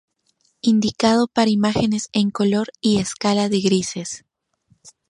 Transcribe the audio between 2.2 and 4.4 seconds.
color y escala de grises.